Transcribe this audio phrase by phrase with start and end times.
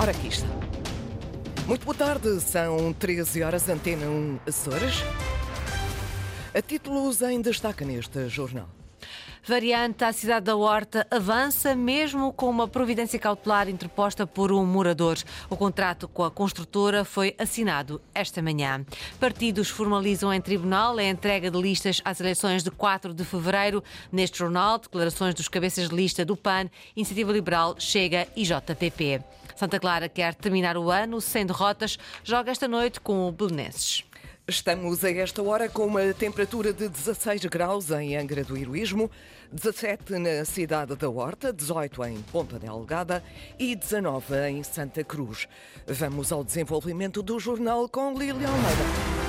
[0.00, 0.48] Ora, aqui está.
[1.66, 4.94] Muito boa tarde, são 13 horas, Antena 1 Açores.
[6.54, 8.66] A títulos em destaque neste jornal.
[9.46, 15.18] Variante à cidade da Horta avança mesmo com uma providência cautelar interposta por um morador.
[15.50, 18.86] O contrato com a construtora foi assinado esta manhã.
[19.18, 23.84] Partidos formalizam em tribunal a entrega de listas às eleições de 4 de fevereiro.
[24.10, 29.39] Neste jornal, declarações dos cabeças de lista do PAN, Iniciativa Liberal, Chega e JPP.
[29.60, 34.02] Santa Clara quer terminar o ano sem derrotas, joga esta noite com o Belenenses.
[34.48, 39.10] Estamos a esta hora com uma temperatura de 16 graus em Angra do Heroísmo,
[39.52, 43.22] 17 na cidade da Horta, 18 em Ponta Delgada
[43.58, 45.46] e 19 em Santa Cruz.
[45.86, 49.19] Vamos ao desenvolvimento do jornal com Lilian Almeida.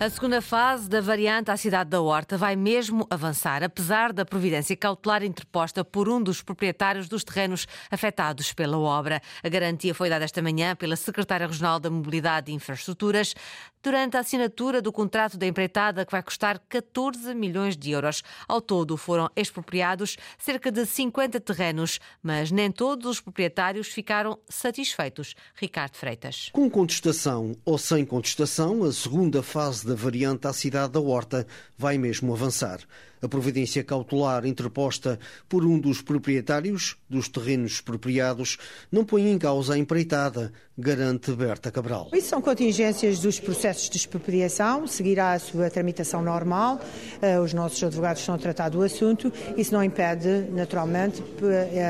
[0.00, 4.76] A segunda fase da variante à cidade da Horta vai mesmo avançar, apesar da providência
[4.76, 9.20] cautelar interposta por um dos proprietários dos terrenos afetados pela obra.
[9.42, 13.34] A garantia foi dada esta manhã pela Secretária Regional da Mobilidade e Infraestruturas
[13.82, 18.22] durante a assinatura do contrato da empreitada que vai custar 14 milhões de euros.
[18.46, 25.34] Ao todo foram expropriados cerca de 50 terrenos, mas nem todos os proprietários ficaram satisfeitos.
[25.54, 26.50] Ricardo Freitas.
[26.52, 31.98] Com contestação ou sem contestação, a segunda fase da variante à cidade da Horta vai
[31.98, 32.80] mesmo avançar.
[33.20, 38.58] A providência cautelar interposta por um dos proprietários dos terrenos expropriados
[38.90, 42.08] não põe em causa a empreitada, garante Berta Cabral.
[42.12, 46.80] Isso são contingências dos processos de expropriação, seguirá a sua tramitação normal,
[47.20, 51.22] eh, os nossos advogados estão a tratar do assunto, isso não impede, naturalmente,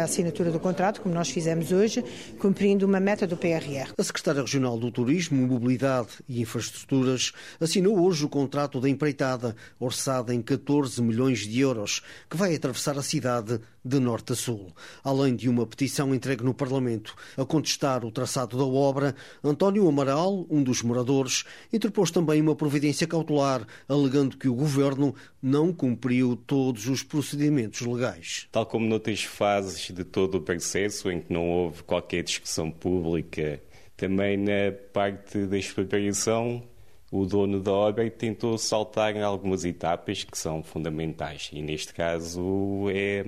[0.00, 2.02] a assinatura do contrato, como nós fizemos hoje,
[2.38, 3.92] cumprindo uma meta do PRR.
[3.98, 10.34] A Secretária Regional do Turismo, Mobilidade e Infraestruturas assinou hoje o contrato da empreitada, orçada
[10.34, 14.72] em 14 milhões milhões de euros, que vai atravessar a cidade de norte a sul.
[15.02, 20.46] Além de uma petição entregue no Parlamento a contestar o traçado da obra, António Amaral,
[20.48, 26.86] um dos moradores, interpôs também uma providência cautelar, alegando que o governo não cumpriu todos
[26.86, 28.46] os procedimentos legais.
[28.52, 33.60] Tal como noutras fases de todo o processo, em que não houve qualquer discussão pública,
[33.96, 36.62] também na parte da expropriação
[37.10, 41.50] o dono da obra tentou saltar em algumas etapas que são fundamentais.
[41.52, 43.24] E neste caso é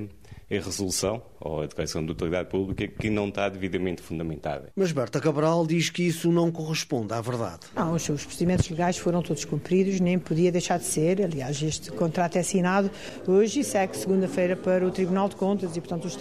[0.50, 4.70] a resolução ou a declaração de utilidade pública que não está devidamente fundamentada.
[4.76, 7.60] Mas Berta Cabral diz que isso não corresponde à verdade.
[7.74, 11.22] Não, os procedimentos legais foram todos cumpridos, nem podia deixar de ser.
[11.22, 12.90] Aliás, este contrato é assinado
[13.26, 16.18] hoje e segue segunda-feira para o Tribunal de Contas e, portanto, os,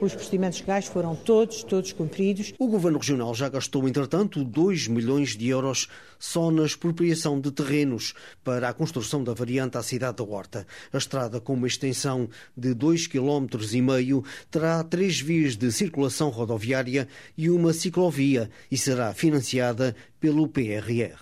[0.00, 2.54] os procedimentos legais foram todos, todos cumpridos.
[2.58, 5.88] O Governo Regional já gastou, entretanto, 2 milhões de euros
[6.18, 8.14] só na expropriação de terrenos
[8.44, 10.66] para a construção da variante à cidade da Horta.
[10.92, 14.24] A estrada, com uma extensão de 2,5 km e meio,
[14.60, 21.16] terá três vias de circulação rodoviária e uma ciclovia e será financiada pelo PRR.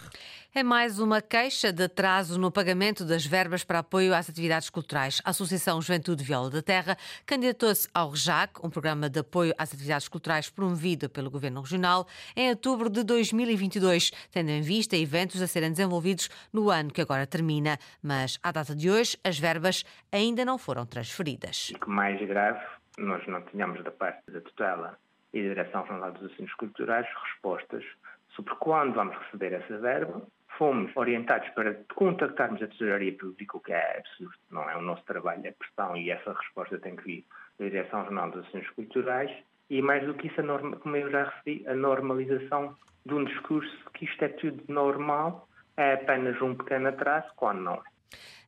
[0.52, 5.22] É mais uma queixa de atraso no pagamento das verbas para apoio às atividades culturais.
[5.24, 10.08] A Associação Juventude Viola da Terra candidatou-se ao REJAC, um programa de apoio às atividades
[10.08, 15.70] culturais promovido pelo Governo Regional, em outubro de 2022, tendo em vista eventos a serem
[15.70, 17.78] desenvolvidos no ano que agora termina.
[18.02, 21.70] Mas, à data de hoje, as verbas ainda não foram transferidas.
[21.76, 22.58] O que mais grave,
[22.98, 24.98] nós não tínhamos da parte da tutela
[25.32, 27.84] e da Direção Regional dos Assuntos Culturais respostas
[28.30, 30.22] sobre quando vamos receber essa verba
[30.58, 35.04] fomos orientados para contactarmos a Tesouraria Pública, o que é absurdo, não é o nosso
[35.04, 37.24] trabalho, é pressão e essa resposta tem que vir
[37.58, 39.30] da Direção Regional dos Assuntos Culturais
[39.70, 42.74] e mais do que isso, norma, como eu já recebi, a normalização
[43.06, 47.74] de um discurso que isto é tudo normal, é apenas um pequeno atraso, quando não
[47.74, 47.97] é.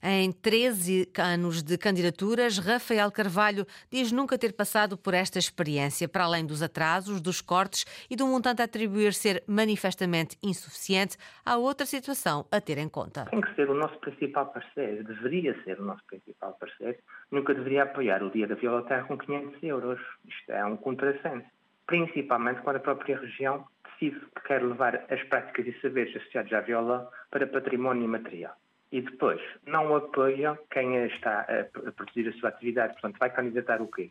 [0.03, 6.25] Em 13 anos de candidaturas, Rafael Carvalho diz nunca ter passado por esta experiência, para
[6.25, 11.85] além dos atrasos, dos cortes e do montante a atribuir ser manifestamente insuficiente, há outra
[11.85, 13.27] situação a ter em conta.
[13.27, 16.97] Tem que ser o nosso principal parceiro, deveria ser o nosso principal parceiro,
[17.31, 20.01] nunca deveria apoiar o Dia da Viola Terra com 500 euros.
[20.27, 21.45] Isto é um contrassenso.
[21.87, 26.63] Principalmente quando a própria região decide que quer levar as práticas e saberes associados à
[26.63, 28.57] viola para património imaterial
[28.93, 32.95] e depois não apoia quem está a produzir a sua atividade.
[32.95, 34.11] Portanto, vai candidatar o quê?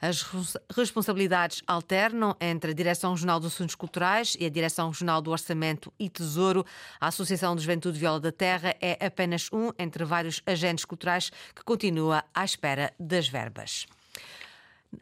[0.00, 0.22] As
[0.76, 5.92] responsabilidades alternam entre a Direção Regional dos Assuntos Culturais e a Direção Regional do Orçamento
[5.98, 6.64] e Tesouro.
[7.00, 11.64] A Associação de Juventude Viola da Terra é apenas um entre vários agentes culturais que
[11.64, 13.86] continua à espera das verbas.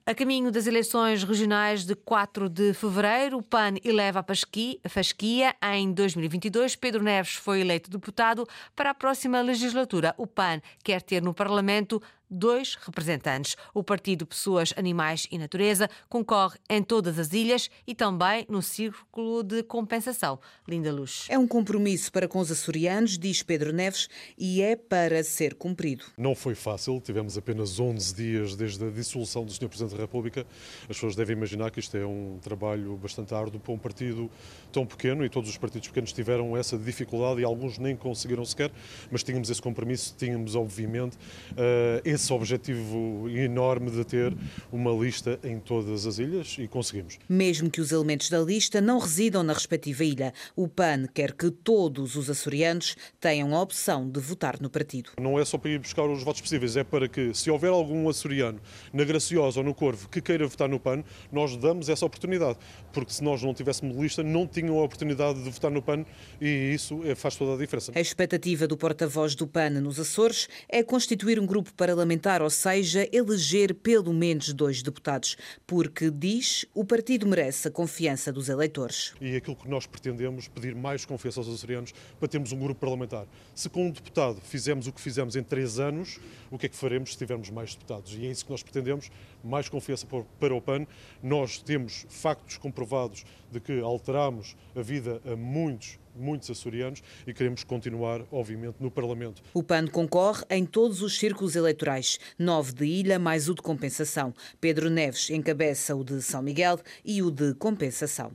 [0.07, 5.55] A caminho das eleições regionais de 4 de fevereiro, o PAN eleva a fasquia.
[5.75, 8.47] Em 2022, Pedro Neves foi eleito deputado.
[8.75, 13.57] Para a próxima legislatura, o PAN quer ter no Parlamento dois representantes.
[13.75, 19.43] O Partido Pessoas, Animais e Natureza concorre em todas as ilhas e também no Círculo
[19.43, 20.41] de Compensação.
[20.67, 21.27] Linda Luz.
[21.29, 24.09] É um compromisso para com os açorianos, diz Pedro Neves,
[24.39, 26.05] e é para ser cumprido.
[26.17, 29.69] Não foi fácil, tivemos apenas 11 dias desde a dissolução do Sr.
[29.69, 30.47] Presidente da República.
[30.83, 34.31] As pessoas devem imaginar que isto é um trabalho bastante árduo para um partido
[34.73, 38.71] tão pequeno e todos os partidos pequenos tiveram essa dificuldade e alguns nem conseguiram sequer,
[39.11, 44.33] mas tínhamos esse compromisso, tínhamos obviamente uh, esse esse objetivo enorme de ter
[44.71, 47.19] uma lista em todas as ilhas e conseguimos.
[47.29, 51.51] Mesmo que os elementos da lista não residam na respectiva ilha, o PAN quer que
[51.51, 55.11] todos os açorianos tenham a opção de votar no partido.
[55.21, 58.09] Não é só para ir buscar os votos possíveis, é para que, se houver algum
[58.09, 58.61] açoriano
[58.93, 61.03] na Graciosa ou no Corvo que queira votar no PAN,
[61.33, 62.59] nós damos essa oportunidade.
[62.93, 66.05] Porque se nós não tivéssemos lista, não tinham a oportunidade de votar no PAN
[66.41, 67.91] e isso é, faz toda a diferença.
[67.95, 72.51] A expectativa do porta-voz do PAN nos Açores é constituir um grupo parlamentar parlamentar, ou
[72.51, 75.37] seja, eleger pelo menos dois deputados,
[75.67, 79.15] porque, diz, o partido merece a confiança dos eleitores.
[79.21, 83.27] E aquilo que nós pretendemos, pedir mais confiança aos açorianos para termos um grupo parlamentar.
[83.55, 86.19] Se com um deputado fizemos o que fizemos em três anos,
[86.51, 88.15] o que é que faremos se tivermos mais deputados?
[88.15, 89.11] E é isso que nós pretendemos,
[89.43, 90.07] mais confiança
[90.39, 90.87] para o PAN.
[91.23, 97.65] Nós temos factos comprovados de que alteramos a vida a muitos muitos açorianos e queremos
[97.65, 99.43] continuar, obviamente, no Parlamento.
[99.55, 104.35] O PAN concorre em todos os círculos eleitorais, nove de Ilha mais o de compensação.
[104.61, 108.33] Pedro Neves encabeça o de São Miguel e o de compensação.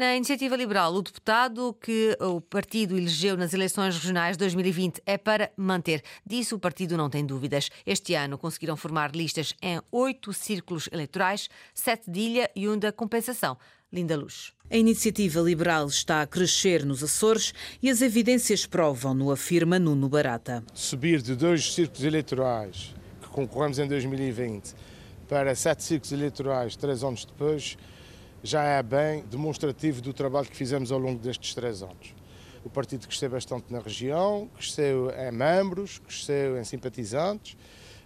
[0.00, 5.52] Na iniciativa liberal, o deputado que o partido elegeu nas eleições regionais 2020 é para
[5.54, 6.02] manter.
[6.26, 7.68] Disso o partido não tem dúvidas.
[7.84, 12.90] Este ano conseguiram formar listas em oito círculos eleitorais, sete de Ilha e um da
[12.90, 13.58] compensação.
[13.92, 14.54] Linda Luz.
[14.70, 17.52] A iniciativa liberal está a crescer nos Açores
[17.82, 20.64] e as evidências provam-no, afirma Nuno Barata.
[20.72, 24.74] Subir de dois círculos eleitorais, que concorremos em 2020,
[25.28, 27.76] para sete círculos eleitorais três anos depois,
[28.42, 32.14] já é bem demonstrativo do trabalho que fizemos ao longo destes três anos.
[32.64, 37.56] O partido cresceu bastante na região, cresceu em membros, cresceu em simpatizantes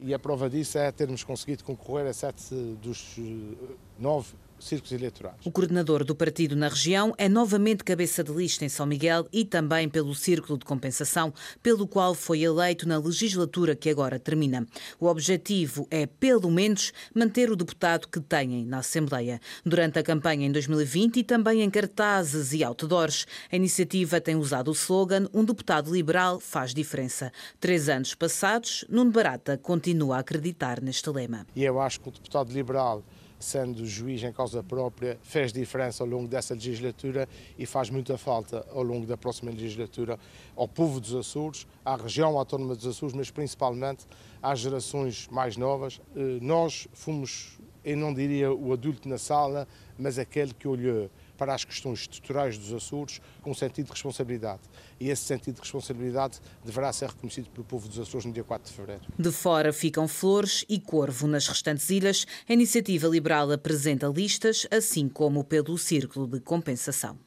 [0.00, 4.34] e a prova disso é termos conseguido concorrer a sete dos eh, nove
[4.64, 5.36] círculos eleitorais.
[5.44, 9.44] O coordenador do partido na região é novamente cabeça de lista em São Miguel e
[9.44, 11.32] também pelo Círculo de Compensação,
[11.62, 14.66] pelo qual foi eleito na legislatura que agora termina.
[14.98, 19.40] O objetivo é, pelo menos, manter o deputado que têm na Assembleia.
[19.64, 24.68] Durante a campanha em 2020 e também em cartazes e outdoors, a iniciativa tem usado
[24.68, 27.32] o slogan Um deputado liberal faz diferença.
[27.60, 31.46] Três anos passados, Nuno Barata continua a acreditar neste lema.
[31.54, 33.02] E eu acho que o deputado liberal
[33.44, 38.66] sendo juiz em causa própria, fez diferença ao longo dessa legislatura e faz muita falta
[38.72, 40.18] ao longo da próxima legislatura
[40.56, 44.06] ao povo dos Açores, à região autónoma dos Açores, mas principalmente
[44.42, 46.00] às gerações mais novas.
[46.16, 49.68] Eh, nós fomos, eu não diria o adulto na sala,
[49.98, 51.10] mas aquele que olhou
[51.44, 54.62] para as questões estruturais dos Açores com sentido de responsabilidade.
[54.98, 58.70] E esse sentido de responsabilidade deverá ser reconhecido pelo povo dos Açores no dia 4
[58.70, 59.02] de fevereiro.
[59.18, 62.26] De fora ficam Flores e Corvo nas restantes ilhas.
[62.48, 67.18] A Iniciativa Liberal apresenta listas, assim como pelo Círculo de Compensação.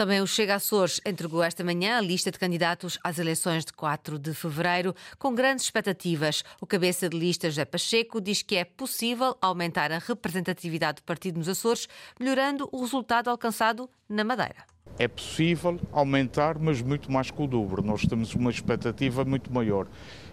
[0.00, 4.18] Também o Chega Açores entregou esta manhã a lista de candidatos às eleições de 4
[4.18, 6.42] de fevereiro, com grandes expectativas.
[6.58, 11.36] O cabeça de lista, José Pacheco, diz que é possível aumentar a representatividade do partido
[11.36, 11.86] nos Açores,
[12.18, 14.64] melhorando o resultado alcançado na Madeira.
[14.98, 17.82] É possível aumentar, mas muito mais que o dobro.
[17.82, 19.86] Nós temos uma expectativa muito maior.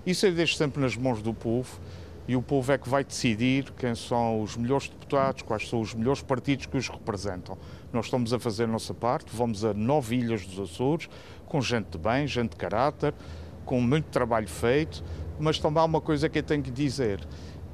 [0.06, 1.78] Isso é desde sempre nas mãos do povo
[2.28, 5.94] e o povo é que vai decidir quem são os melhores deputados, quais são os
[5.94, 7.58] melhores partidos que os representam.
[7.94, 11.10] Nós estamos a fazer a nossa parte, vamos a nove ilhas dos Açores,
[11.46, 13.14] com gente de bem, gente de caráter,
[13.66, 15.04] com muito trabalho feito,
[15.40, 17.26] mas também há uma coisa que eu tenho que dizer.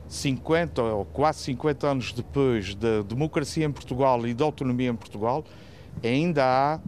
[0.08, 5.44] 50 ou quase 50 anos depois da democracia em Portugal e da autonomia em Portugal,
[6.04, 6.80] ainda há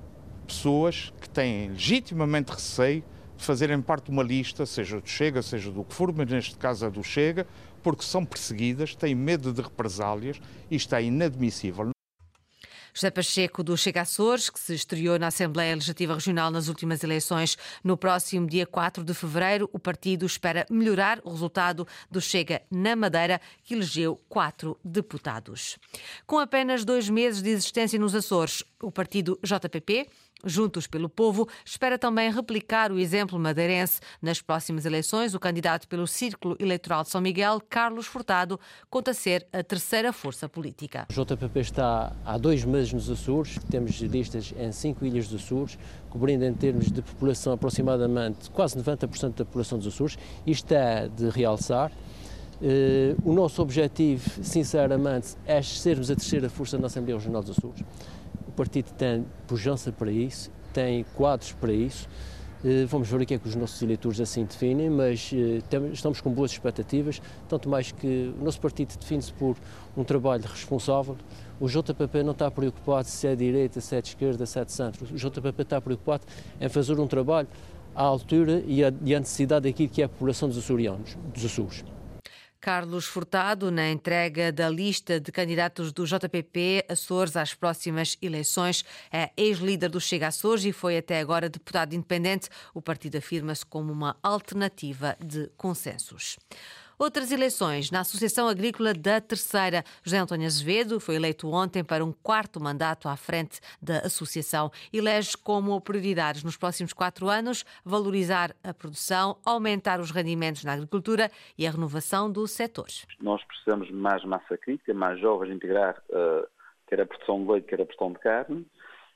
[0.46, 3.04] pessoas que têm legitimamente receio
[3.38, 6.86] fazerem parte de uma lista, seja do Chega, seja do que for, mas neste caso
[6.86, 7.46] é do Chega,
[7.84, 11.96] porque são perseguidas, têm medo de represálias, isto é inadmissível.
[12.96, 17.58] José Pacheco do Chega Açores, que se estreou na Assembleia Legislativa Regional nas últimas eleições
[17.84, 22.96] no próximo dia 4 de fevereiro, o partido espera melhorar o resultado do Chega na
[22.96, 25.78] Madeira, que elegeu quatro deputados.
[26.26, 30.08] Com apenas dois meses de existência nos Açores, o partido JPP
[30.46, 34.00] Juntos pelo Povo espera também replicar o exemplo madeirense.
[34.22, 38.60] Nas próximas eleições, o candidato pelo Círculo Eleitoral de São Miguel, Carlos Furtado,
[38.90, 41.08] conta ser a terceira força política.
[41.10, 45.80] O JPP está há dois meses nos Açores, temos listas em cinco ilhas dos Açores,
[46.10, 50.18] cobrindo em termos de população aproximadamente quase 90% da população dos Açores.
[50.46, 51.92] Isto é de realçar.
[52.62, 57.84] Uh, o nosso objetivo, sinceramente, é sermos a terceira força na Assembleia Regional dos Açores.
[58.56, 62.08] Partido tem pujança para isso, tem quadros para isso.
[62.64, 65.32] Uh, vamos ver o que é que os nossos eleitores assim definem, mas
[65.70, 69.56] tem, estamos com boas expectativas, tanto mais que o nosso partido define-se por
[69.96, 71.18] um trabalho responsável.
[71.60, 74.72] O JPP não está preocupado se é direita, se é de esquerda, se é de
[74.72, 75.06] centro.
[75.06, 76.24] O JPP está preocupado
[76.60, 77.48] em fazer um trabalho
[77.96, 81.46] à altura e à, e à necessidade daquilo que é a população dos açorianos, dos
[81.46, 81.95] Açores.
[82.66, 89.30] Carlos Furtado, na entrega da lista de candidatos do JPP Açores às próximas eleições, é
[89.38, 92.50] ex-líder do Chega Açores e foi até agora deputado independente.
[92.74, 96.40] O partido afirma-se como uma alternativa de consensos.
[96.98, 99.84] Outras eleições na Associação Agrícola da Terceira.
[100.02, 104.72] José António Azevedo foi eleito ontem para um quarto mandato à frente da associação.
[104.94, 111.30] Elege como prioridades nos próximos quatro anos valorizar a produção, aumentar os rendimentos na agricultura
[111.58, 112.88] e a renovação do setor.
[113.20, 116.48] Nós precisamos de mais massa crítica, mais jovens integrar uh,
[116.88, 118.66] quer a produção de leite, quer a produção de carne.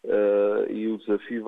[0.01, 1.45] Uh, e o desafio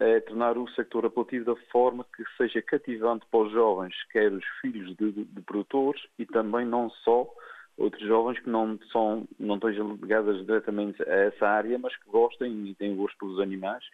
[0.00, 4.44] é tornar o sector apelativo da forma que seja cativante para os jovens, quer os
[4.60, 7.32] filhos de, de, produtores e também não só
[7.76, 12.66] outros jovens que não, são, não estejam ligados diretamente a essa área, mas que gostem
[12.66, 13.84] e têm gosto pelos animais.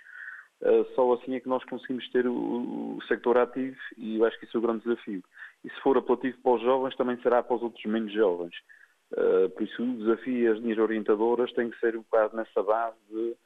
[0.63, 4.39] Uh, só assim é que nós conseguimos ter o, o sector ativo e eu acho
[4.39, 5.23] que isso é o grande desafio.
[5.63, 8.55] E se for apelativo para os jovens, também será para os outros menos jovens.
[9.13, 12.63] Uh, por isso o desafio e as linhas orientadoras têm que ser um bocado nessa
[12.63, 13.37] base de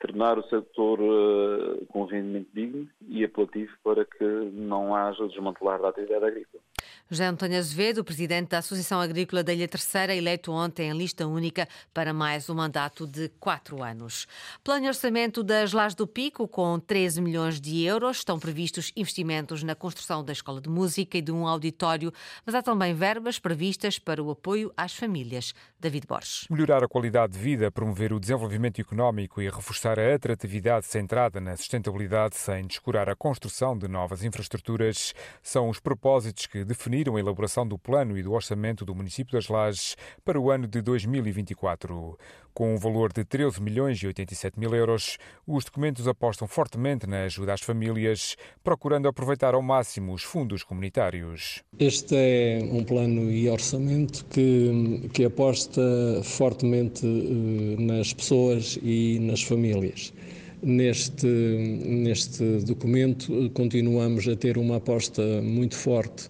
[0.00, 6.24] tornar o setor uh, rendimento digno e apelativo para que não haja desmantelar da atividade
[6.24, 6.62] agrícola.
[7.10, 11.66] José António Azevedo, presidente da Associação Agrícola da Ilha Terceira, eleito ontem em lista única
[11.94, 14.26] para mais um mandato de quatro anos.
[14.62, 19.62] Plano de orçamento das Lajes do Pico, com 13 milhões de euros, estão previstos investimentos
[19.62, 22.12] na construção da escola de música e de um auditório,
[22.44, 25.54] mas há também verbas previstas para o apoio às famílias.
[25.80, 26.46] David Borges.
[26.50, 31.56] Melhorar a qualidade de vida, promover o desenvolvimento económico e reforçar a atratividade centrada na
[31.56, 37.66] sustentabilidade sem descurar a construção de novas infraestruturas são os propósitos que definiram a elaboração
[37.66, 42.18] do plano e do orçamento do município das Lajes para o ano de 2024.
[42.52, 47.22] Com um valor de 13 milhões e 87 mil euros, os documentos apostam fortemente na
[47.22, 51.62] ajuda às famílias, procurando aproveitar ao máximo os fundos comunitários.
[51.78, 55.80] Este é um plano e orçamento que, que aposta
[56.24, 60.12] fortemente eh, nas pessoas e nas famílias.
[60.60, 66.28] Neste, neste documento, continuamos a ter uma aposta muito forte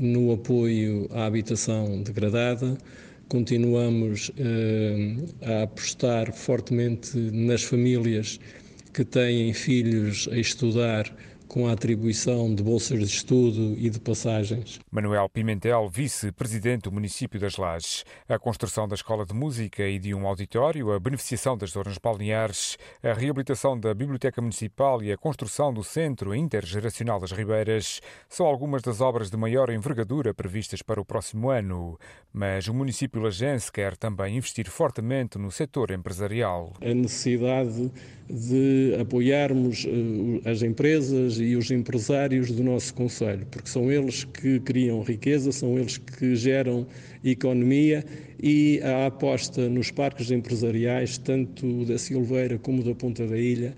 [0.00, 2.78] no apoio à habitação degradada,
[3.28, 8.40] continuamos eh, a apostar fortemente nas famílias
[8.94, 11.14] que têm filhos a estudar
[11.50, 14.78] com a atribuição de bolsas de estudo e de passagens.
[14.88, 18.04] Manuel Pimentel, vice-presidente do município das Lajes.
[18.28, 22.78] A construção da escola de música e de um auditório, a beneficiação das zonas balneares,
[23.02, 28.80] a reabilitação da biblioteca municipal e a construção do centro intergeracional das Ribeiras são algumas
[28.80, 31.98] das obras de maior envergadura previstas para o próximo ano.
[32.32, 36.74] Mas o município lajense quer também investir fortemente no setor empresarial.
[36.80, 37.90] A necessidade
[38.30, 44.60] de apoiarmos eh, as empresas e os empresários do nosso Conselho, porque são eles que
[44.60, 46.86] criam riqueza, são eles que geram
[47.24, 48.04] economia
[48.42, 53.74] e a aposta nos parques empresariais, tanto da Silveira como da Ponta da Ilha,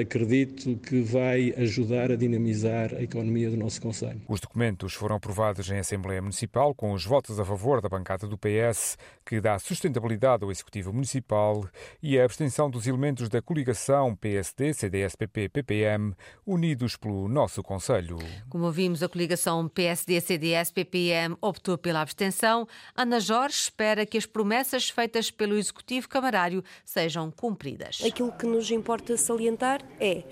[0.00, 4.20] acredito que vai ajudar a dinamizar a economia do nosso Conselho.
[4.28, 8.38] Os documentos foram aprovados em Assembleia Municipal com os votos a favor da bancada do
[8.38, 11.68] PS, que dá sustentabilidade ao Executivo Municipal,
[12.02, 16.14] e a abstenção dos elementos da coligação PSD, CDS-PP, PPM,
[16.46, 18.18] unidos pelo nosso Conselho.
[18.48, 22.66] Como vimos, a coligação PSD, CDS, PPM optou pela abstenção.
[22.96, 28.00] Ana Jorge espera que as promessas feitas pelo Executivo Camarário sejam cumpridas.
[28.04, 30.24] Aquilo que nos importa salientar é: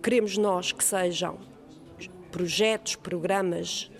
[0.00, 1.38] queremos nós que sejam
[2.30, 3.90] projetos, programas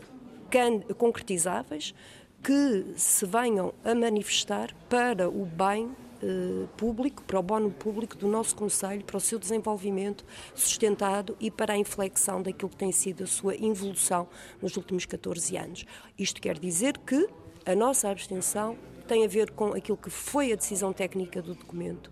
[0.96, 1.94] concretizáveis
[2.42, 8.26] que se venham a manifestar para o bem eh, público, para o bono público do
[8.26, 13.25] nosso Conselho, para o seu desenvolvimento sustentado e para a inflexão daquilo que tem sido
[13.25, 14.26] a sua evolução
[14.62, 15.84] nos últimos 14 anos.
[16.18, 17.28] Isto quer dizer que
[17.66, 22.10] a nossa abstenção tem a ver com aquilo que foi a decisão técnica do documento,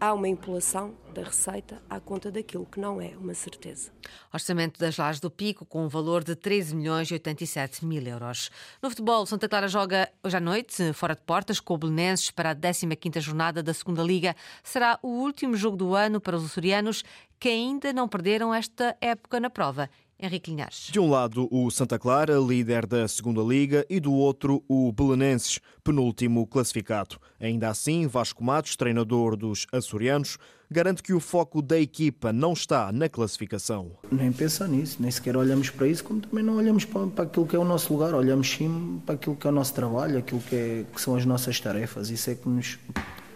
[0.00, 3.90] há uma impulação da receita à conta daquilo que não é uma certeza.
[4.32, 8.50] Orçamento das Lajes do Pico com um valor de 13 milhões e 87 mil euros.
[8.82, 12.50] No futebol, Santa Clara joga hoje à noite, fora de portas, com o Belenenses para
[12.50, 14.36] a 15ª jornada da Segunda Liga.
[14.62, 17.02] Será o último jogo do ano para os açorianos
[17.38, 19.90] que ainda não perderam esta época na prova
[20.20, 20.88] Henrique Linhares.
[20.90, 25.60] De um lado, o Santa Clara, líder da segunda Liga, e do outro, o Belenenses,
[25.84, 27.18] penúltimo classificado.
[27.38, 30.36] Ainda assim, Vasco Matos, treinador dos açorianos,
[30.68, 33.92] garante que o foco da equipa não está na classificação.
[34.10, 37.46] Nem pensa nisso, nem sequer olhamos para isso, como também não olhamos para, para aquilo
[37.46, 40.40] que é o nosso lugar, olhamos sim para aquilo que é o nosso trabalho, aquilo
[40.40, 42.10] que, é, que são as nossas tarefas.
[42.10, 42.76] Isso é que nos,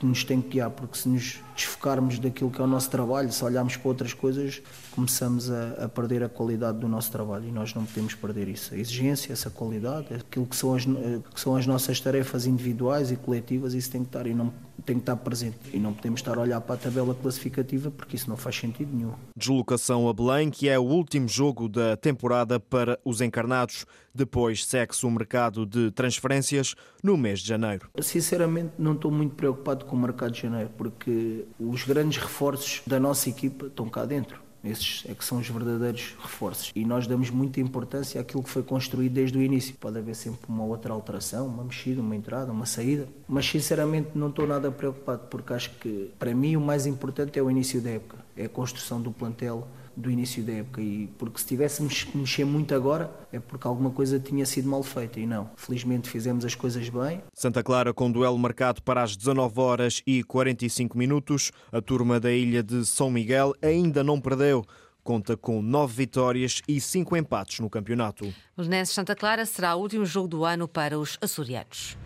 [0.00, 3.30] que nos tem que guiar, porque se nos desfocarmos daquilo que é o nosso trabalho,
[3.32, 7.52] se olharmos para outras coisas, começamos a, a, perder a qualidade do nosso trabalho e
[7.52, 8.74] nós não podemos perder isso.
[8.74, 13.16] A exigência, essa qualidade, aquilo que são as, que são as nossas tarefas individuais e
[13.16, 14.52] coletivas, isso tem que estar e não
[14.84, 18.16] tem que estar presente e não podemos estar a olhar para a tabela classificativa porque
[18.16, 19.12] isso não faz sentido nenhum.
[19.36, 23.86] Deslocação a Belém, que é o último jogo da temporada para os encarnados.
[24.14, 27.88] Depois segue-se o mercado de transferências no mês de janeiro.
[28.00, 32.98] Sinceramente, não estou muito preocupado com o mercado de janeiro porque os grandes reforços da
[32.98, 34.40] nossa equipa estão cá dentro.
[34.64, 36.70] Esses é que são os verdadeiros reforços.
[36.74, 39.74] E nós damos muita importância àquilo que foi construído desde o início.
[39.74, 43.08] Pode haver sempre uma outra alteração, uma mexida, uma entrada, uma saída.
[43.26, 47.42] Mas sinceramente não estou nada preocupado, porque acho que para mim o mais importante é
[47.42, 48.18] o início da época.
[48.36, 50.80] É a construção do plantel do início da época.
[50.80, 54.82] E porque se tivéssemos que mexer muito agora, é porque alguma coisa tinha sido mal
[54.82, 55.20] feita.
[55.20, 55.50] E não.
[55.56, 57.22] Felizmente fizemos as coisas bem.
[57.32, 61.52] Santa Clara com duelo marcado para as 19 horas e 45 minutos.
[61.70, 64.64] A turma da ilha de São Miguel ainda não perdeu
[65.02, 68.32] conta com nove vitórias e cinco empates no campeonato.
[68.56, 71.96] Belenenses Santa Clara será o último jogo do ano para os açorianos.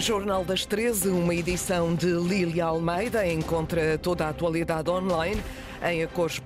[0.00, 5.42] Jornal das 13, uma edição de Lília Almeida, encontra toda a atualidade online
[5.82, 6.42] em acores.rtp.pt,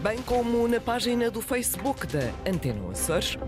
[0.00, 3.38] bem como na página do Facebook da Antena Açores.